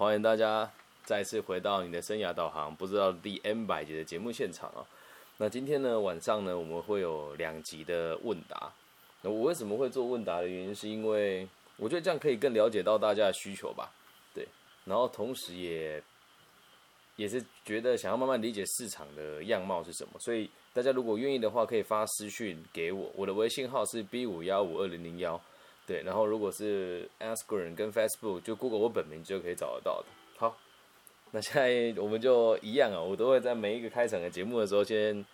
[0.00, 0.66] 欢迎大家
[1.04, 4.80] 再次回到你的生涯导航，不知道第 N 百集的节目现场啊。
[5.36, 8.72] 那今天呢晚上呢，我们会有两集的问答。
[9.20, 13.92] 那我为什么会做问答的原因，是因为我觉得这样可以更了解到大家的需求吧。
[14.32, 14.48] 对，
[14.86, 16.02] 然后同时也
[17.16, 25.38] 也是觉得想要慢慢理解市场的样貌是什么，所以大家如果愿意的话，可以发私讯给我，我的微信号是 B 五幺五二零零幺。
[25.90, 30.06] 对，然后如果是 Instagram 跟 Facebook，就 Google 我本名就可以找得到的。
[30.38, 30.56] 好，
[31.32, 35.26] 那现在我们就一样啊，我都会在每一个开场的节目的时候，先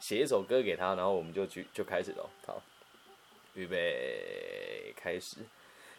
[0.00, 2.28] 写一首歌给他，然后我们就去就开始了。
[2.44, 2.62] 好，
[3.54, 5.38] 预备开始。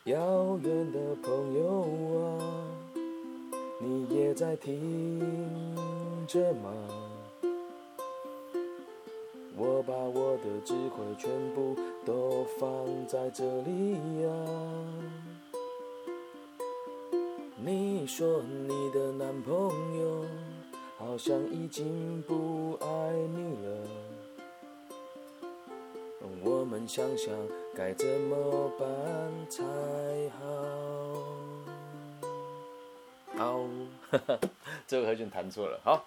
[0.03, 1.81] 遥远的朋友
[2.19, 2.69] 啊，
[3.81, 5.75] 你也在听
[6.27, 7.12] 着吗？
[9.55, 14.29] 我把我的智慧全部都放在这里呀。
[17.57, 19.53] 你说你的男朋
[19.99, 20.25] 友
[20.97, 23.87] 好像已经不爱你了，
[26.43, 27.33] 我们想想
[27.75, 28.87] 该怎么办
[29.49, 29.63] 才
[30.39, 30.43] 好。
[33.37, 33.63] 好，
[34.87, 36.05] 这个和弦弹错了，好。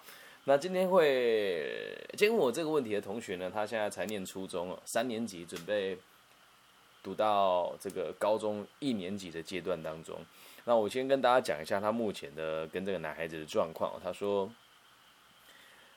[0.49, 5.97] 那今天会今天问我这个问题的同学呢，他现在才念初中哦，三年级，准备
[7.03, 10.17] 读到这个高中一年级的阶段当中。
[10.63, 13.99] 那我先跟大家讲一下他目前的跟这个男孩子的状况。
[14.01, 14.49] 他说，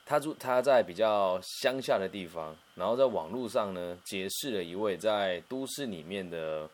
[0.04, 6.68] 他住他在比较乡下的地方，然后在网络上呢结识了一位在都市里面的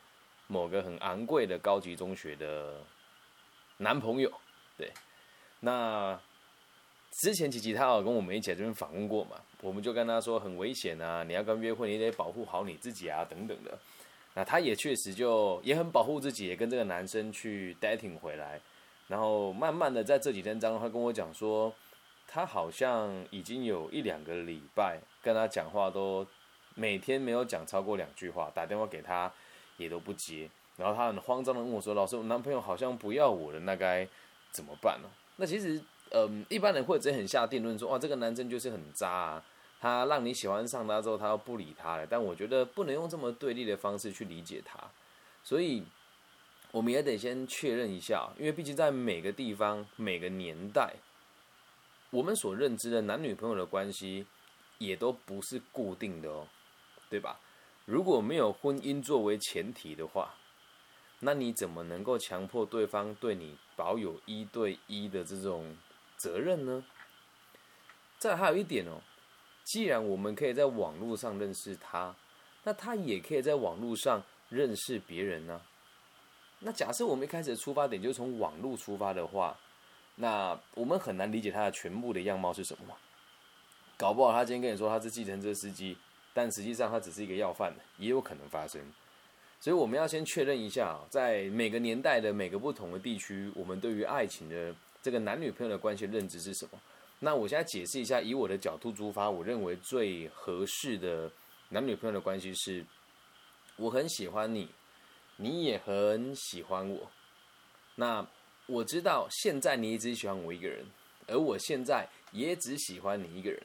[0.47, 2.81] 某个很昂贵的高级中学的
[3.77, 4.33] 男朋友。
[4.79, 4.91] 对，
[5.61, 6.19] 那。
[7.17, 13.79] 之前琪琪他有跟我们一起在这边访问过嘛，我们就跟他说很危险啊，你要跟约会，你得保护好你自己啊，等等的。
[14.35, 18.61] 那他也确实就也很保护自己，也跟这个男生去 dating 回来，
[19.09, 21.73] 然后慢慢的在这几天当中，他跟我讲说，
[22.29, 26.27] 他好像已经有一两个礼拜跟他讲话都
[26.75, 29.33] 每天没有讲超过两句话，打电话给他
[29.79, 34.07] 也都不接，然后他很慌张的问我说，老师，我男朋友好像不要我了，那该
[34.51, 35.09] 怎么办呢？
[35.37, 35.83] 那其实。
[36.13, 39.45] 嗯，一般人会直接很下定论说，哇，这个男生就是很渣啊，
[39.81, 42.07] 他让你喜欢上他之后，他又不理他了。
[42.07, 44.79] 但我觉得不能用这么对立的方式去理解他，
[45.43, 45.83] 所以
[46.71, 50.95] 我们也得先确认一下，因为毕竟在每个地方、每个年代，
[52.11, 54.25] 我们所认知的男女朋友的关系
[54.79, 56.47] 也都不是固定的哦，
[57.11, 57.41] 对吧？
[57.85, 60.35] 如果没有婚姻作为前提的话，
[61.21, 65.77] 那你怎么能够强迫对方对你保有一对一的这种？
[66.17, 66.85] 责任呢？
[68.19, 68.99] 再还有一点哦，
[69.65, 72.17] 既然我们可以在网络上认识他，
[72.65, 75.61] 那他也可以在网络上认识别人呢。
[76.61, 79.55] 那假设我们一开始的出发点就是从网络出发的话，
[80.15, 82.97] 那我们很难理解他的全部的样貌是什么。
[83.99, 85.97] 搞不好他今天跟你说他是计程车司机，
[86.33, 88.81] 但实际上他只是一个要饭的，也有可能发生。
[89.61, 94.75] 所以我们要先确认一下，在每个年代的每个不同的地区，我们对于爱情的。
[95.07, 96.81] 这个男女朋友的关系认知是什么？
[97.21, 101.31] 那我现在解释一下，以我的角度出发，我认为最合适的
[101.69, 102.85] 男女朋友的关系是：
[103.77, 104.69] 我很喜欢你，
[105.37, 107.09] 你也很喜欢我。
[107.95, 108.27] 那
[108.67, 110.85] 我知道现在你只喜欢我一个人，
[111.29, 113.63] 而我现在也只喜欢你一个人。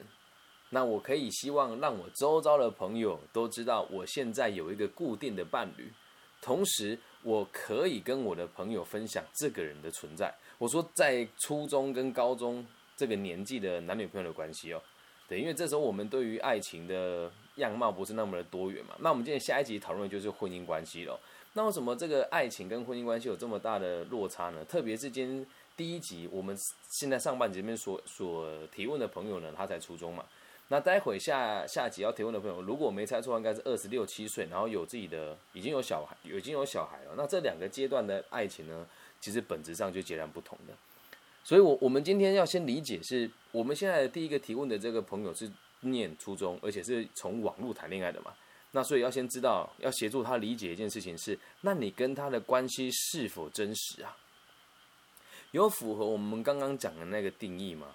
[0.70, 5.92] 那我可以希望让我周遭的朋友都知道，我现在有一个固定的伴侣，
[6.42, 10.34] 同时我可以跟我的朋友分享这个人的存在。
[10.58, 12.66] 我说，在初中跟高中
[12.96, 14.82] 这个年纪的男女朋友的关系哦，
[15.28, 18.94] 对，因为这时候我们对于爱情的样貌不是那么的多元嘛。
[18.98, 21.18] 那我们今天下一集讨论的就是婚姻关系了。
[21.54, 24.64] 那为什么这个爱情跟婚姻关系有这么大的落差呢？
[24.64, 26.56] 特别是今天第一集，我们
[26.90, 30.24] 现在上半节面所所提问的朋友呢，他才初中嘛。
[30.72, 37.12] 那待会下下集要提问的朋友，如果我没猜错，应该是二十六七岁，然后有自己的已经有小孩，已经有小孩了。
[37.14, 38.86] 那这两个阶段的爱情呢？
[39.20, 40.72] 其实本质上就截然不同的，
[41.44, 45.48] 所以，我我们今天要先理解，是我们现在的第一个提问的这个朋友是
[45.80, 48.32] 念初中，而且是从网络谈恋爱的嘛，
[48.70, 54.16] 那所以要先知道，要协助他理解一件事情是，那你跟他的关系是否真实啊？
[55.50, 57.88] 有符合我们刚刚讲的那个定义吗？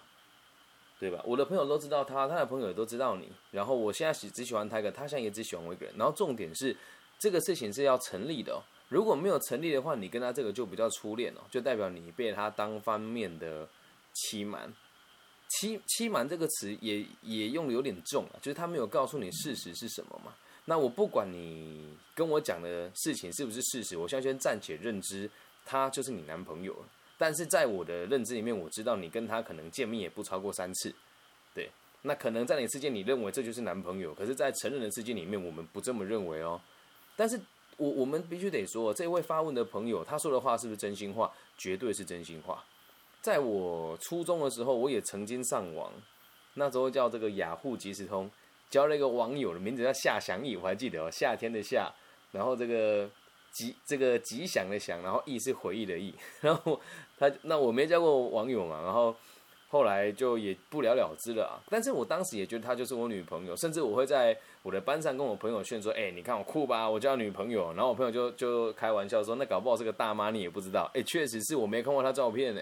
[0.99, 1.21] 对吧？
[1.25, 6.75] 我的朋友都知道他，他的朋友也都知道你，然后我现在只只喜欢他一个，他现在也只喜欢我一个人，然后重点是
[7.19, 8.59] 这个事情是要成立的。
[8.89, 13.67] 如果没有成立的话，你跟他这个就比较初恋哦，就代表你被他单方面的
[14.13, 14.73] 欺瞒。
[15.49, 20.33] 欺欺瞒这个词也也用的有点重了，就是他没有告诉你事实是什么嘛。
[20.65, 25.29] 那我不管你跟我讲的事情是不是事实，我现在先暂且认知
[25.65, 26.79] 他就是你男朋友了。
[27.18, 30.94] 但是在我的认知里面，我知道你跟他可能见面也不超过三次，
[31.54, 31.69] 对。
[32.04, 36.62] 那可能在你世界你认为这就是男朋友，可是，在成人的世界里面，我们不这么认为哦。
[37.16, 37.38] 但是
[37.75, 41.30] 我我们必须得说，这位发问的朋友他说的话是不是真心话？
[41.58, 42.64] 绝对是真心话。
[43.19, 45.92] 在我初中的时候，我也曾经上网，
[46.54, 48.30] 那时候叫这个雅虎即时通，
[48.69, 51.92] 交了一个网友的名字叫夏祥义，我还记得哦，夏天的夏，
[52.31, 53.10] 然后这个
[53.57, 56.80] 吉这个吉祥的祥，然后意是回忆的义， 然后
[57.18, 59.15] 他那我没交过网友嘛，然后。
[59.69, 61.59] 后来就也不了了之了啊！
[61.69, 64.33] 但是我当时也觉得她就是我女朋友，甚至我会在
[64.63, 72.62] 我的班上跟我朋友炫说：“哎，你看我酷吧，我交女朋友。”然后我朋友就就开玩笑说：“那搞不好是个大妈，你也不知道。”哎，确实是我没看过她照片呢。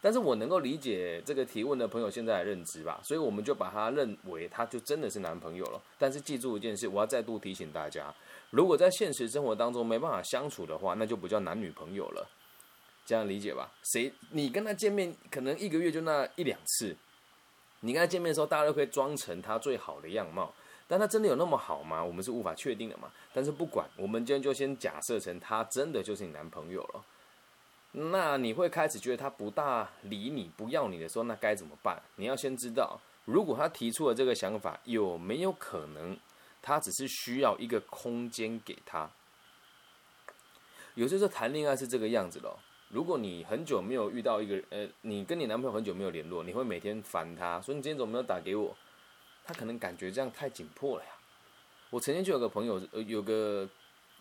[0.00, 5.82] 但是我能够理解这个提问的朋友现在的认知吧，所以我们就把他认为他就真的是男朋友了。
[5.98, 8.14] 但是记住一件事，我要再度提醒大家：
[8.52, 12.28] 如果在现实生活当中没办法相处的话，那就不叫男女朋友了。
[13.06, 13.72] 这样理解吧？
[13.82, 16.94] 谁你跟他见面，可能一个月就那一两次。
[17.80, 20.52] 你跟他见面的时候，大家都可以装成他最好的样貌，
[20.86, 22.04] 但他真的有那么好吗？
[22.04, 23.10] 我们是无法确定的嘛。
[23.32, 27.04] 但是不管，我们今天就先假设成他真的就是你男朋友了。
[27.92, 32.00] 那你会开始觉得他不大理你、不要你的时候，那该怎么办？
[32.16, 36.16] 你要先知道，如果他提出了这个想法，有没有可能
[36.62, 39.10] 他只是需要一个空间给他？
[40.94, 42.54] 有些时候谈恋爱是这个样子的。
[42.88, 48.76] 如果你很久没有遇到一个呃，你跟你男朋友很久没有联络，你会每天烦他，说你今天怎么没有打给我？
[49.44, 51.10] 他可能感觉这样太紧迫了呀。
[51.88, 53.66] 我曾经就有个朋友，呃，有个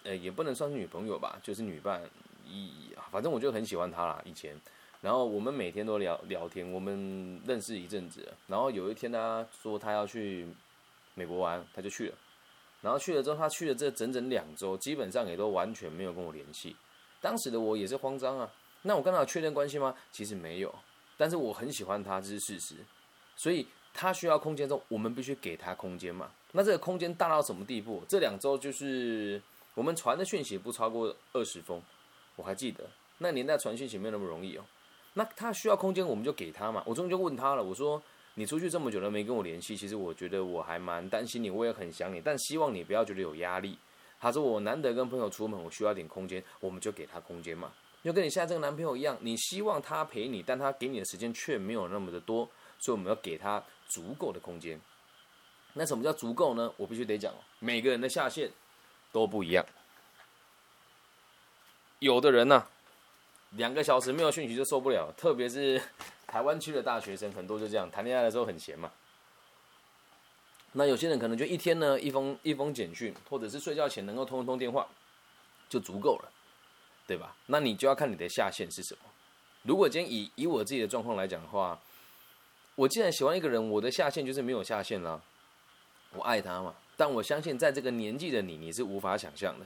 [0.04, 2.02] 呃，也不能算是女朋友吧，就是女伴，
[2.46, 4.22] 一反正我就很喜欢她啦。
[4.24, 4.58] 以前，
[5.02, 10.48] 然后我们每天都聊聊天，我们认识一阵子，然后有一天他说他要去
[11.14, 12.16] 美国玩，他就去了。
[12.82, 16.76] 然后去了之后，他去了这整整两周，基本上也都完全没有跟我联系。
[17.22, 18.52] 当时的我也是慌张啊。
[18.84, 19.96] 那我跟他有确认关系吗？
[20.12, 20.74] 其实没有，
[21.16, 22.76] 但是我很喜欢他，这是事实。
[23.36, 26.32] 所以他需要空间中，我们必须给他空间嘛。
[26.52, 28.02] 那这个空间大到什么地步？
[28.10, 29.40] 这两周就是
[29.76, 31.80] 我们传的讯息不超过二十封，
[32.36, 32.84] 我还记得
[33.20, 34.64] 那年代传讯息没有那么容易哦。
[35.14, 36.82] 那他需要空间，我们就给他嘛。
[36.88, 38.02] 我终于问他了，我说
[38.36, 43.78] 你出去这么久都没跟我联系，其实我觉得我还蛮担心你，我也很想你，但希望你不要觉得有压力。
[44.20, 47.72] 他说我难得跟朋友出门，我需要点空间，我们就给他空间嘛。
[48.04, 52.50] 就跟你现在这个男朋友一样，你希望他陪你，但他给你的时间却没有那么的多，
[52.80, 54.80] 所以我们要给他足够的空间。
[55.74, 56.74] 那什么叫足够呢？
[56.78, 58.50] 我必须得讲，每个人的下限
[59.12, 59.66] 都不一样。
[62.00, 62.68] 有的人呢，
[63.52, 65.82] 两个小时没有讯息就受不了，特别是
[66.28, 68.92] 台湾区的大学生，很多就这样，谈恋爱的时候很闲嘛。
[70.74, 74.88] 那有些人可能就一天呢，一封一封简讯，或者是睡觉前能够通一通电话，
[75.70, 76.32] 就足够了。
[77.08, 77.36] 对吧？
[77.48, 79.02] 那你就要看你的下限是什么。
[79.64, 81.78] 如果今天以以我自己的状况来讲的话，
[82.76, 85.22] 我既然喜欢一个人，我的下限就是没有下限了。
[86.14, 89.66] 我爱他嘛，但我相信在这个年纪的你，你是无法想象的。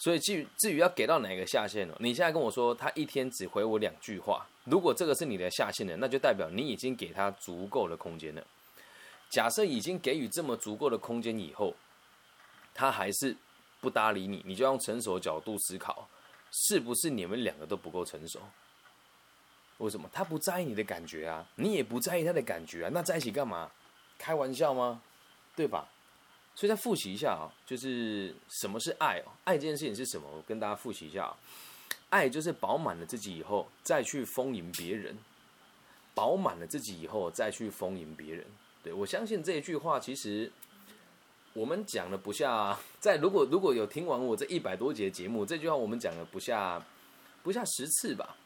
[0.00, 1.94] 所以至于至于要给到哪个下限呢？
[2.00, 8.42] 你现在跟我说他一天只回我两句话，如果这个是你的下限呢，那就代表你已经给他足够的空间了。
[9.28, 11.74] 假设已经给予这么足够的空间以后，
[12.72, 13.36] 他还是
[13.78, 16.08] 不搭理你，你就用成熟角度思考。
[16.50, 18.40] 是不是你们两个都不够成熟？
[19.76, 21.46] 为什么他不在意你的感觉啊？
[21.56, 22.90] 你也不在意他的感觉啊？
[22.92, 23.70] 那在一起干嘛？
[24.18, 25.02] 开玩笑吗？
[25.54, 25.86] 对吧？
[26.54, 29.32] 所以再复习一下啊，就是什么是爱哦？
[29.44, 30.28] 爱这件事情是什么？
[30.30, 31.36] 我跟大家复习一下啊，
[32.10, 35.16] 爱就是饱满了自己以后再去丰盈别人，
[36.14, 38.46] 饱满了自己以后再去丰盈别人。
[38.82, 40.50] 对我相信这一句话其实。
[41.52, 46.80] 我们讲了不下，在如果如果有听完我这一百多节节目，这句话我们讲了不下
[47.42, 48.36] 不下十次吧，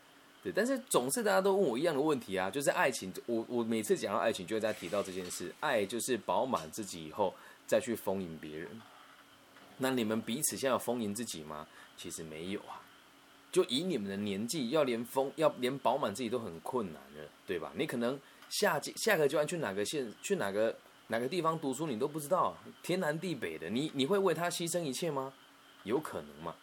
[0.43, 0.51] 对。
[0.51, 7.35] 但是总是大家都问我一样的问题啊，就是爱情，我我每次讲到爱情，就会在提到这件事，爱就是饱满自己以后
[7.67, 8.69] 再去丰盈别人。
[9.79, 11.67] 那你们彼此现在有丰盈自己吗？
[11.97, 12.81] 其实没有啊。
[13.51, 17.73] 就以你们的年纪，要连丰要连饱满自己都很困难的，对吧？
[17.77, 18.19] 你可能
[18.49, 20.77] 下下个阶段去哪个县去哪个。
[21.09, 25.31] 哪个地方读书你都不知道，天南地北的，你你会为他牺牲一切吗？
[25.83, 26.55] 有可能吗？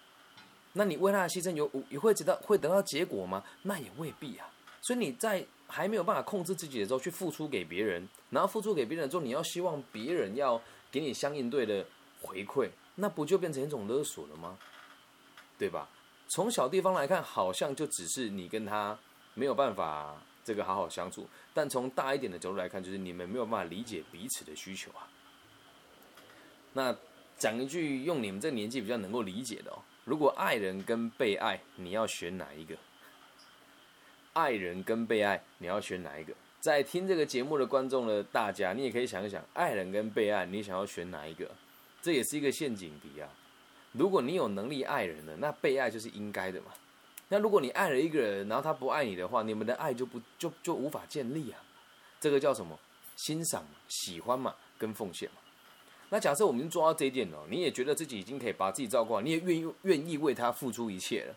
[0.74, 3.44] 那你为他牺牲有你会得到会得到结果吗？
[3.62, 4.50] 那也未必啊。
[4.82, 10.60] 所以你在还没有办法控制自己的时候去付出给别人，然后付出给别人之后，你要希望别人要
[10.92, 11.86] 给你相应对的
[12.22, 14.58] 回馈，那不就变成一种勒索了吗？
[15.58, 15.88] 对吧？
[16.28, 18.98] 从小地方来看，好像就只是你跟他
[19.34, 20.22] 没有办法。
[20.44, 25.08] 这个好好相处，但从大一点的角度来看，就是你们没有办法理解彼此的需求啊。
[26.74, 26.98] 那
[27.38, 32.76] 讲一句用你们这年纪比较能够理解的哦，如果爱人跟被爱，你要选哪一个？
[34.34, 36.34] 爱人跟被爱，你要选哪一个？
[36.62, 41.50] 在听这个节目的观众的大家，你也可以想一想，爱人跟被爱，你想要选哪一个？
[42.04, 43.28] 这也是一个陷阱题啊。
[43.94, 46.68] 如果你有能力爱人的，那被爱就是应该的嘛。
[47.30, 51.58] 那如果你爱了一个人，然后他不爱你的话，你们的爱就不就就无法建立啊。
[52.20, 52.78] 这个叫什么？
[53.16, 55.38] 欣赏、喜欢嘛，跟奉献嘛。
[56.10, 61.36] 那假设我们做到这一点哦，你也觉得自己已经可以把自己照顾好，你也愿意愿意为他付出一切了。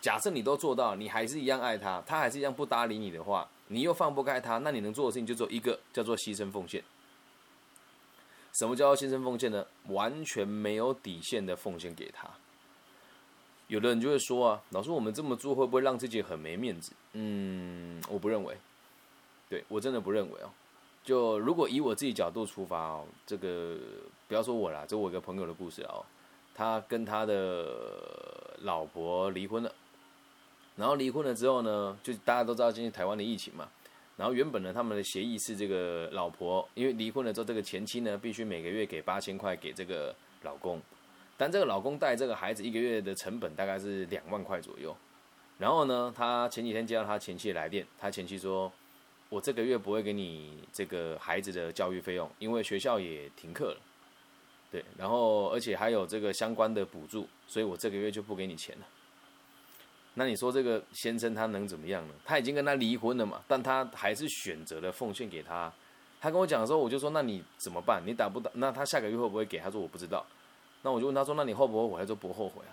[0.00, 6.82] 假设你都做到，你还是一样爱他，他还是一样不搭理你的话，你又放不开他，那你能做的事情就做一个，叫做牺牲奉献。
[8.52, 9.66] 什么叫牺牲奉献呢？
[9.88, 12.28] 完全没有底线的奉献给他。
[13.68, 16.92] 有的人就会说啊，老师，我们这么做会不会让自己很没面子？
[17.12, 18.56] 嗯，我不认为，
[19.48, 20.50] 对我真的不认为哦。
[21.02, 23.76] 就如果以我自己角度出发哦，这个
[24.26, 26.04] 不要说我啦，这我一个朋友的故事哦，
[26.54, 29.72] 他跟他的老婆离婚了，
[30.76, 33.68] 然后离婚了之后呢，就大家都知道今天台湾的疫情嘛，
[34.16, 40.80] 然后原本呢他们的协议是这个老婆因为离婚了之后，这个前妻呢必须每个月给八千块给这个老公，
[41.36, 44.96] 但这个老公带这个孩子一个月的成本大概是两万块左右，
[45.58, 48.72] 然后呢，他前几天接到他前妻的来电，他前妻说。
[49.28, 53.80] 我这个月不会给你这个孩子的教育费用，因为学校也停课了，
[54.70, 58.86] 对，然后而且还有这个相关的补助，所以我这个月就不给你钱了。
[60.18, 62.14] 那你说这个先生他能怎么样呢？
[62.24, 65.70] 他已经跟他离婚了嘛，但他还是选择了奉献给他。
[66.18, 68.02] 他跟我讲的时候，我就说那你怎么办？
[68.04, 68.50] 你打不打？
[68.54, 69.58] 那他下个月会不会给？
[69.58, 70.24] 他说我不知道。
[70.80, 72.00] 那我就问他说那你后不后悔？
[72.00, 72.72] 他说不后悔啊。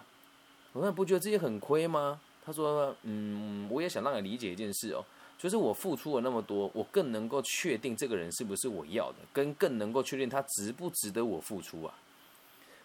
[0.71, 2.19] 我说不觉得自己很亏吗？
[2.45, 5.03] 他说嗯，我也想让你理解一件事哦。
[5.37, 11.93] 就是我付出了那么多，我更能够确定这个人是不是我要的，跟更能够确定他值不值得我付出啊。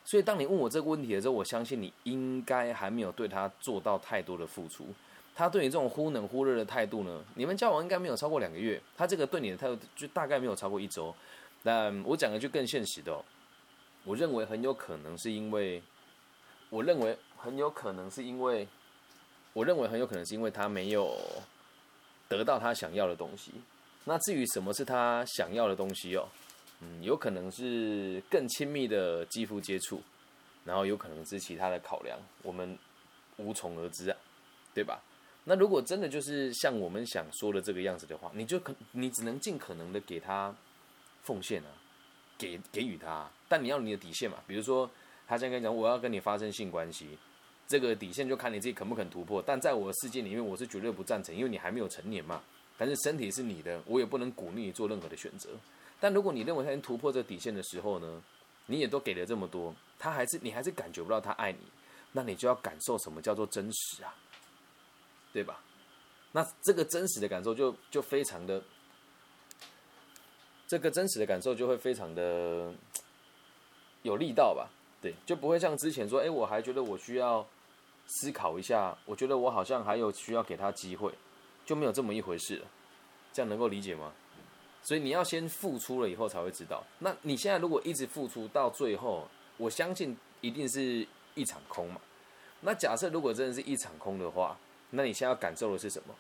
[0.09, 4.87] 所以当你问我这个问题的时候，我相信你应该还没有对他做到太多的付出。
[5.35, 11.15] 他对你这种忽冷忽热的态度呢，你们交往应该没有超过两个月，他这个对你的态度就大概没有超过一周。
[11.63, 13.23] 但我讲的就更现实的，哦
[14.05, 15.83] 我认为很有可能是因为，
[16.71, 18.67] 我认为很有可能是因为，
[19.53, 21.15] 我认为很有可能是因为他没有。
[22.29, 23.53] 得到他想要的东西，
[24.05, 26.29] 那至于什么是他想要的东西哦，
[26.81, 30.03] 嗯，有可能是更亲密的肌肤接触，
[30.65, 32.79] 然后有可能是其他的考量，我们
[33.37, 34.17] 无从而知啊，
[34.75, 35.03] 对吧？
[35.45, 40.55] 那如果真的就是像我们想说的这个样子的话，你就可你只能尽可能的给他
[41.23, 41.71] 奉献啊，
[42.37, 44.89] 给给予他，但你要你的底线嘛，比如说
[45.27, 47.19] 他现在跟你讲我要跟你发生性关系。
[47.67, 52.43] 这个底线就看你自己肯不肯突破，但在我的世界里面，我是绝对不赞成，因为你还没有成年嘛。
[52.79, 55.51] 但是身体是你的，我也不能鼓励你做任何的选择。
[56.01, 58.23] 但如果你认为他已经突破这底线的时候呢，
[58.67, 61.59] 你也都给了这么多，他还是你还是感觉不到他爱你，
[62.13, 64.15] 那你就要感受什么叫做真实啊，
[65.33, 65.61] 对吧？
[66.33, 68.63] 那这个真实的感受就就非常的，
[70.67, 72.73] 这个真实的感受就会非常的
[74.03, 74.69] 有力道吧？
[75.01, 77.47] 对，就不会像之前说，哎，我还觉得我需要。
[78.11, 81.13] 思考一下，我觉得我好像还有需要给他机会，
[81.67, 82.67] 就没有这么一回事了。
[83.35, 84.11] 这样能够理解吗？
[84.83, 86.85] 所以你要先付出了以后才会知道。
[87.01, 92.01] 那你现在如果一直付出到最后，我相信一定是一场空嘛。
[92.61, 94.59] 那假设如果真的是一场空的话，
[94.91, 96.15] 那你现在要感受的是什么？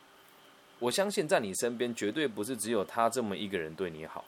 [0.79, 4.25] 我相信在你身边绝对不是只有他这么一个人对你好，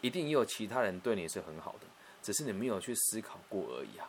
[0.00, 1.86] 一定也有其他人对你是很好的，
[2.22, 4.08] 只是你没有去思考过而已啊。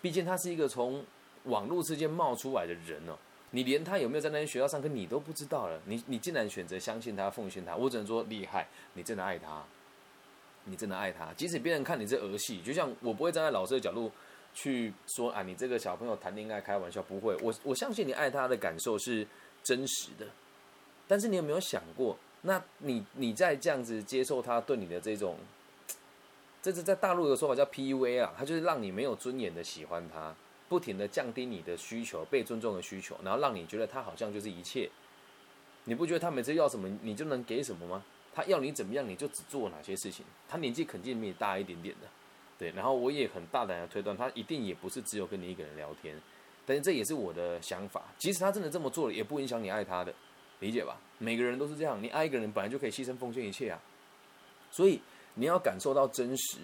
[0.00, 1.04] 毕竟他是一个从。
[1.44, 3.16] 网络之间冒出来的人哦，
[3.52, 9.64] 你连他有没有在那间学校上课你都不知道了，你你竟然选择相信他、奉献他，我只能说厉害，你真的爱他，
[10.64, 11.32] 你真的爱他。
[11.34, 14.10] 即使别人看你这儿戏，就像我不会站在老师的角度
[14.54, 17.36] 去说啊，你这个小朋友谈恋爱开玩笑，不会。
[17.42, 19.26] 我我相信你爱他的感受是
[19.64, 20.26] 真实的，
[21.08, 25.36] 但是你有没有想过，那你你在这样子接受他对你的这种，
[26.62, 30.34] 这是在大陆的说法叫 PUA 啊，他就是让你没有尊严的喜欢他。
[30.70, 34.88] 不停的降低你的需求，被尊重的需求，然后让你觉得他好像就是一切。
[35.82, 38.04] 你不觉得他每次要什么，你就能给什么吗？
[38.32, 40.24] 他要你怎么样，你就只做哪些事情。
[40.48, 42.06] 他年纪肯定比你大一点点的，
[42.56, 42.70] 对。
[42.70, 46.14] 然后我也很大胆的推断，他一定也不是只有跟你一个人聊天。
[46.64, 48.04] 但是这也是我的想法。
[48.16, 50.14] 即使他真的这么做了，也不影响你爱他的，
[50.60, 50.96] 理解吧？
[51.18, 53.82] 每个人都是这样，你爱一个人本来就可以牺牲奉献一切啊。
[54.70, 55.00] 所以
[55.34, 56.58] 你要感受到真实。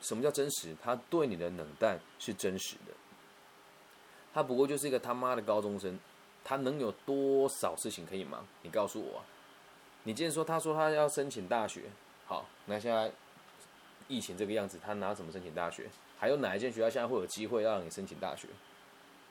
[0.00, 0.76] 什么叫真实？
[0.80, 2.92] 他对你的冷淡是真实的。
[4.32, 5.98] 他不过就是一个他妈的高中生，
[6.42, 8.46] 他能有多少事情可以忙？
[8.62, 9.22] 你告诉我。
[10.04, 11.82] 你既然说他说他要申请大学，
[12.26, 13.10] 好，那现在
[14.08, 15.88] 疫情这个样子，他拿什么申请大学？
[16.18, 18.48] 还有哪一间学校现在会有机会让你申请大学？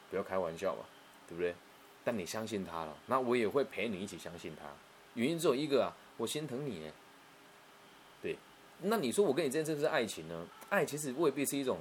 [0.10, 0.84] 不要开玩笑嘛，
[1.27, 1.55] 对不对？
[2.03, 4.65] 但你相信他了，那我也会陪你一起相信他。
[5.13, 6.91] 原因只有一个啊，我心疼你。
[8.22, 8.38] 对，
[8.81, 10.46] 那你说我跟你之间是不是爱情呢？
[10.70, 11.79] 爱其实未必是一种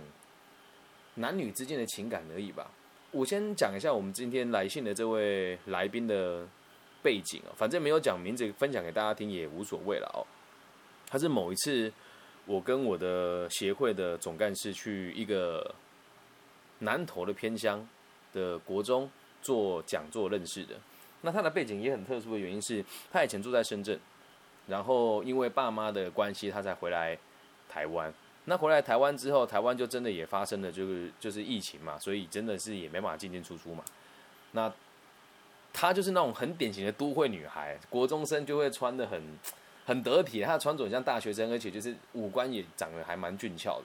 [1.14, 2.70] 男女之间的情感而已吧。
[3.12, 6.47] 我先讲一下我们今天来信的这位来宾的
[7.02, 10.23] 背景啊，反正没有讲名字，分享给大家听也无所谓了哦。
[11.09, 11.93] 他是某一次
[12.47, 15.75] 我跟我的协会的总干事去一个
[16.79, 17.85] 南投的偏乡
[18.33, 19.11] 的国中
[19.43, 20.76] 做讲座认识的。
[21.23, 23.99] 那他的背景也很特殊的原因是他以前住在深圳，
[24.69, 27.19] 然后因为爸妈的关系，他才回来
[27.69, 28.14] 台湾。
[28.50, 33.85] 那回来台湾之后，台湾就真的也发生了，就是就是疫情嘛，所以真的是也没办法进进出出嘛。
[34.50, 34.73] 那
[35.73, 39.23] 她就是那种很典型的都会女孩，国中生就会穿的很
[39.87, 43.85] 很得体，她的穿着像大学生，而且就是五官也长得还蛮俊俏的。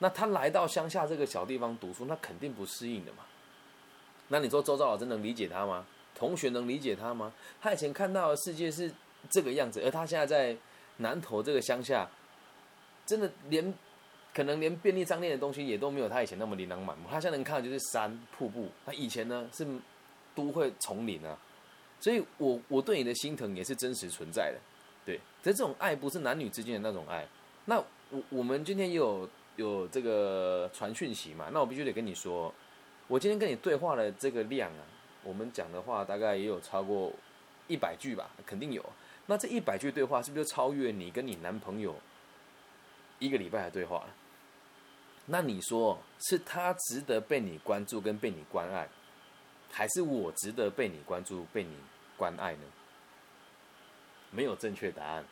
[0.00, 3.18] 那她来到乡下这个小地方读书，那肯定不适应的嘛。
[4.26, 5.86] 那你说周遭老师能理解她吗？
[6.12, 7.32] 同学能理解她吗？
[7.60, 8.92] 她以前看到的世界是
[9.30, 10.56] 这个样子，而她现在在
[10.96, 12.08] 南投这个乡下。
[13.04, 13.74] 真的连
[14.34, 17.04] 可能连便利商店的东西也都没有他以前那么琳琅满目。
[17.10, 18.68] 他现在能看的就是山瀑布。
[18.86, 19.66] 他以前呢是
[20.34, 21.36] 都会丛林啊，
[22.00, 24.58] 所以我我对你的心疼也是真实存在的。
[25.04, 27.26] 对，可是这种爱不是男女之间的那种爱。
[27.66, 27.76] 那
[28.10, 31.50] 我我们今天也有有这个传讯息嘛？
[31.52, 32.52] 那我必须得跟你说，
[33.08, 34.82] 我今天跟你对话的这个量啊，
[35.22, 37.12] 我们讲的话大概也有超过
[37.68, 38.82] 一百句吧，肯定有。
[39.26, 41.94] 那这一百句对话是不是就超越你跟你男朋友？
[43.18, 44.04] 一个礼拜的对话，
[45.26, 48.88] 那你说是他值得被你关注跟被你关爱，
[49.70, 51.76] 还是我值得被你关注被你
[52.16, 52.62] 关爱呢？
[54.30, 55.24] 没有正确答案。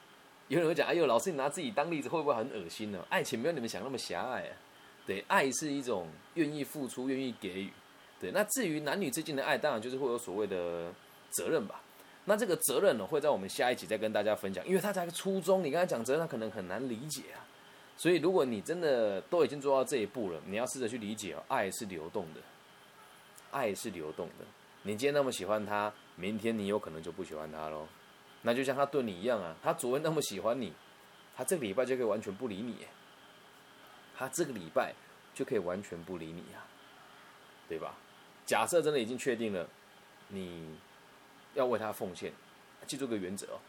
[0.48, 4.56] 有人会讲：“哎呦，老师，你拿自己当例子会不会很恶心呢？”爱情没有你们想那么狭隘啊。
[5.06, 7.72] 对，爱是一种愿意付出、愿意给予。
[8.20, 10.92] 对，那至于男女之间的爱，当然就是会有所谓的
[11.30, 11.80] 责任吧。
[12.24, 17.46] 那这个责任呢，会在我们下一集再跟大家分享，因为他才初中，你刚才讲责任，他可能很难理解啊。
[18.00, 22.40] 所以，如果你真的都已经做到这一步了，你要试着去理解哦，爱是流动的，
[23.50, 24.46] 爱是流动的。
[24.84, 27.86] 你今天那么喜欢他，明天你有可能就不喜欢他喽。
[28.40, 30.72] 那就像他对你一样啊，他昨天那么喜欢你，
[31.36, 32.86] 他这个礼拜就可以完全不理你，
[34.16, 34.94] 他这个礼拜
[35.34, 36.64] 就可以完全不理你啊，
[37.68, 37.94] 对吧？
[38.46, 39.68] 假设真的已经确定了，
[40.28, 40.74] 你
[41.52, 42.32] 要为他奉献，
[42.86, 43.60] 记住个原则哦，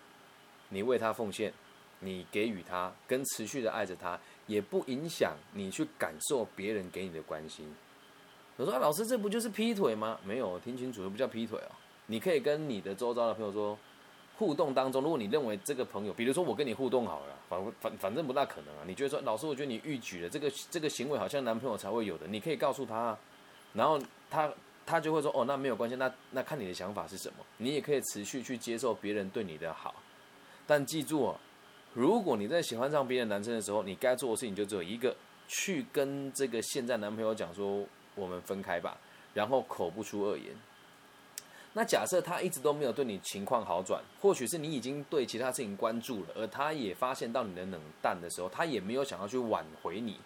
[0.70, 1.54] 你为他奉献。
[2.02, 7.74] 你给予他，跟持续的爱着他，也不影响你去感受别人给你的关心。
[8.58, 10.20] 我说，老师，这不就是劈腿吗？
[10.26, 11.72] 没有，听清楚，不叫劈腿哦。
[12.08, 13.78] 你可以跟你的周遭的朋友说，
[14.38, 18.84] 互动当中，如果你认为这个朋友，比如说我跟你互动好了，反反反正不大可能啊。
[18.86, 23.18] 你觉得说，老师，我觉得你逾矩了，这个这个行为好像男朋友才会有的，你可以告诉他，
[23.74, 24.52] 然后他
[24.86, 27.46] 他就会说，哦，那没有关系，那那看你的想法是什么。
[27.58, 29.96] 你也可以持续去接受别人对你的好，
[30.68, 31.40] 但记住哦。
[31.94, 35.16] 如果你在喜欢上别的男生的时候，你该做的事情就只有一个，
[35.48, 38.98] 去跟这个现在男朋友讲说我们分开吧，
[39.34, 40.56] 然后口不出恶言。
[41.74, 50.18] 那假设他一直都没有对你情况好转，或许是你已经对其他事情关注了，而他也发现到你的冷淡的时候，他也没有想要去挽回你，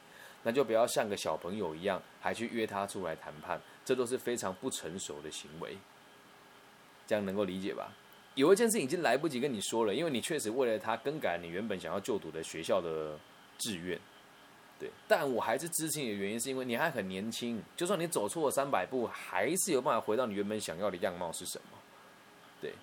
[0.43, 5.77] 那就不要像个小朋友一样，还去约他出来谈判，这都是非常不成熟的行为。
[7.07, 7.91] 这样能够理解吧？
[8.35, 13.17] 有一件事已经来不及跟你说了，因为你确实为了他更改你原本想要就读的学校的
[13.57, 13.99] 志愿，
[14.77, 14.91] 对。
[15.07, 21.77] 但我还是支持你的原因，是因为你还很年轻，就算你走错了三百步，还是有办法回到你原本想要的样貌是什么，
[22.61, 22.73] 对。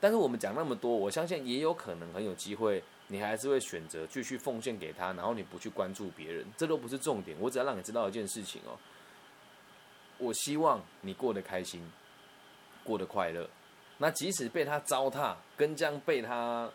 [0.00, 7.36] 但是我们讲那么多，我相信也有可能很有机会，你还是会选择继续奉献给他，然后你不去关注别人，这都不是重点。
[7.40, 8.78] 我只要让你知道一件事情哦，
[10.18, 11.82] 我希望你过得开心，
[12.84, 13.50] 过得快乐。
[14.02, 16.66] 那即使被他糟蹋，跟这样被他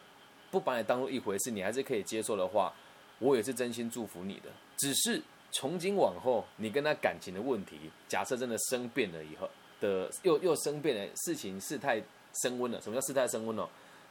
[0.52, 2.72] 不把你当做一回事，你还是可以接受的话，
[3.18, 4.50] 我也是真心祝福你的。
[4.78, 5.20] 只是
[5.52, 12.00] 从今往后，你跟他感情的问题，假设真的生变了以后的，又又生变了，事情事态
[12.44, 12.80] 升温了。
[12.80, 13.68] 什么叫事态升温呢？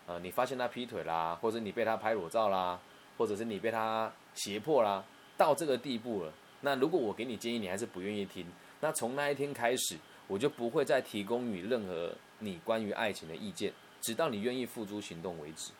[0.07, 2.81] 呃，你发现他劈腿啦，或者你被他拍裸照啦，
[3.17, 5.05] 或者是你被他胁迫啦，
[5.37, 6.33] 到这个地步了。
[6.63, 8.45] 那如果我给你建议，你还是不愿意听，
[8.81, 9.97] 那从那一天开始，
[10.27, 12.13] 我就不会再提供你任何。
[12.39, 15.73] 你关于爱情的意见，直到你愿意付诸行动为止。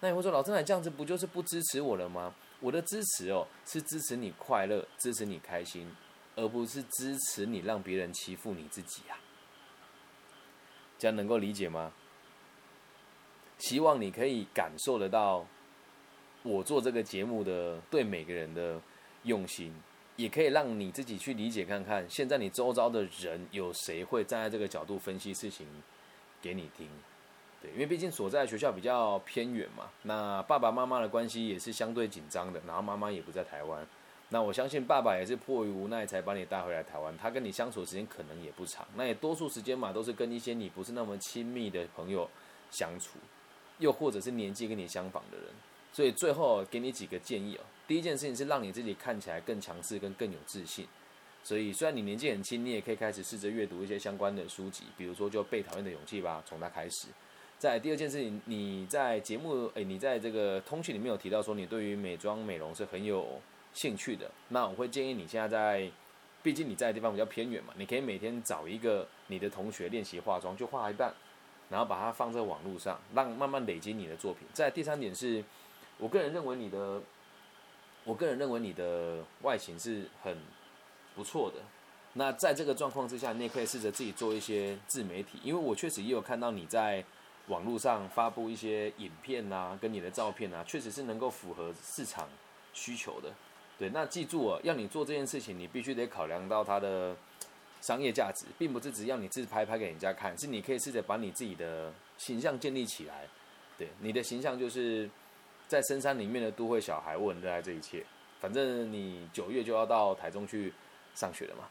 [0.00, 2.34] 那你会说，老郑，你这样子不就是不支持我了吗？
[2.60, 5.90] 我的支持哦，是支持你快乐，支持你开心，
[6.36, 9.18] 而不是支持你让别人欺负你自己啊。
[10.98, 11.92] 这样能够理解吗？
[13.58, 15.46] 希望你可以感受得到
[16.42, 18.80] 我做这个节目的对每个人的
[19.22, 19.74] 用心。
[20.16, 25.66] 也可以让你自己去理解看看，现在你周遭的人有谁会站在这个角度分析事情
[26.40, 26.86] 给你听。
[27.60, 33.86] 对，因为毕竟所在学校比较偏远嘛，那爸爸妈妈的关系也是相对紧张的，然后妈妈也不在台湾，
[34.30, 42.28] 那我相信爸爸也是迫于无奈才把你带回来台湾，他跟你相处的时间可能也不长，那也多数时间嘛都是跟一些你不是那么亲密的朋友
[42.72, 43.18] 相处，
[43.78, 45.46] 又或者是年纪跟你相仿的人，
[45.92, 50.86] 所以最后给你几个建议哦，第一件事情是让你自己看起来更强势跟更有自信，
[51.42, 57.08] 所以虽然你年纪很轻，你也可以开始试着阅读一些相关的书籍，比如说就《被讨厌的勇气》吧，从它开始。
[57.58, 63.40] 在第二件事情，你在节目诶，你在这个通讯里面有提到说你对于美妆美容是很有
[63.72, 64.28] 兴趣的。
[64.48, 65.90] 那我会建议你现在在，
[66.42, 71.14] 毕竟你在的地方比较偏远嘛，你可以每天找一个你的同学练习化妆，就化一半，
[71.70, 74.42] 然后把它放在网络上，让慢慢累积你的作品。
[74.52, 75.44] 在第三点是，
[75.98, 77.00] 我个人认为你的，
[78.04, 80.36] 我个人认为你的外形是很
[81.14, 81.56] 不错的。
[82.14, 87.04] 那在这个状况之下，你也可以试着自己做一些自媒体，因为我确实也有看到你在。
[87.48, 92.28] 网络上发布一些影片啊，跟你的照片啊，确实是能够符合市场
[92.72, 93.32] 需求的。
[93.76, 97.16] 对，那记住啊，要你做这件事情，你必须得考量到它的
[97.80, 103.26] 商业价值，并不是只要你自拍拍给人家看，是你可以试着把你自己的形象建立起来。
[103.76, 105.10] 对，你的形象就是
[105.72, 108.04] 在深山里面的都会小孩，我很热爱这一切。
[108.38, 110.70] 反正你九月就要到台中去
[111.14, 111.64] 上学了嘛，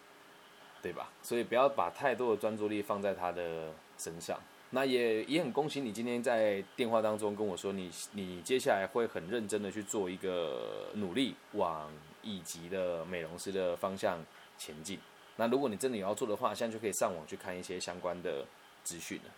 [0.82, 1.12] 对吧？
[1.22, 4.40] 所以不要把太多的专注力放在他的身上。
[4.72, 11.88] 那也也很恭喜你今天在电话当中跟我说，你你接下来会很认真的去做一个努力，往
[12.24, 14.18] 乙级的美容师的方向
[14.58, 14.98] 前进。
[15.36, 18.44] 那如果你真的有要做的话，现在就可以上网去看一些相关的
[18.84, 19.30] 资讯了。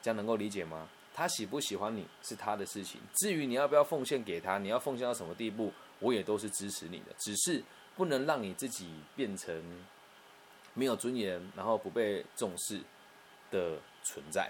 [0.00, 0.88] 这样能够理解吗？
[1.18, 7.60] 他喜不喜欢你是他的事情，至于你要不要奉献给他，你要奉献到什么地步，我也都是支持你的，只是
[7.96, 9.60] 不能让你自己变成
[10.74, 12.78] 没有尊严，然后不被重视
[13.50, 14.48] 的存在。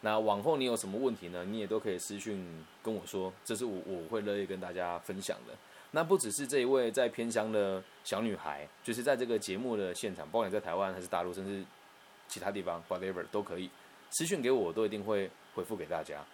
[0.00, 1.44] 那往后你有什么问题呢？
[1.44, 5.52] 你也都可以私讯跟我说，这是我我会乐意跟大家分享的。
[5.90, 11.62] 那不只是这一位在偏乡的小女孩，就是在这个节目的现场，不管你在台湾还是大陆，甚至
[12.28, 13.68] 其他地方，whatever 都可以
[14.08, 16.24] 私讯给我，我都一定会回复给大家。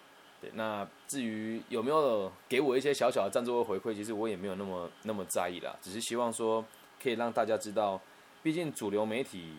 [0.41, 6.63] 对，那至于有没有给我一些小小的赞助和回馈，其实我也没有那么那么在意啦，只是希望说
[7.01, 7.99] 可以让大家知道，
[8.41, 9.53] 毕竟主流媒体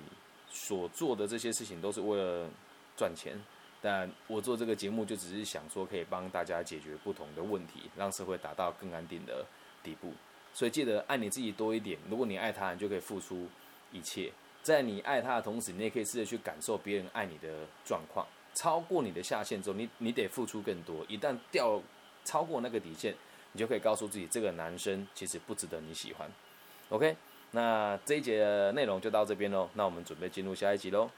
[0.49, 2.49] 所做的这些事情都是为了
[2.97, 3.39] 赚钱。
[3.83, 9.45] 但我做这个节目就只是想说，可以帮大家解决不同的问题，让社会达到更安定的
[9.83, 10.13] 底部。
[10.53, 11.99] 所以记得爱你自己多一点。
[12.09, 13.47] 如果你爱他，你就可以付出
[13.93, 14.33] 一切。
[14.63, 18.27] 在你爱他的同时，你也可以试着去感受别人爱你的状况。
[18.55, 21.05] 超过你的下限之后，你你得付出更多。
[21.09, 21.81] 一旦掉
[22.25, 23.15] 超过那个底线，
[23.53, 26.31] 你就可以告诉自己，这个男生其实不值得你喜欢。
[26.91, 27.17] OK，
[27.53, 29.69] 那这一节的内容就到这边喽。
[29.75, 31.11] 那我们准备进入下一集喽。